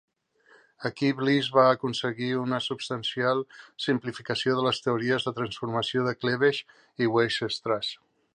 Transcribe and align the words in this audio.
Aquí 0.87 1.09
Bliss 1.17 1.49
va 1.57 1.65
aconseguir 1.73 2.29
una 2.43 2.59
substancial 2.67 3.43
simplificació 3.85 4.57
de 4.61 4.65
les 4.69 4.83
teories 4.87 5.29
de 5.29 5.35
transformació 5.41 6.09
de 6.09 6.17
Clebsch 6.23 6.77
i 7.07 7.13
Weierstrass. 7.19 7.95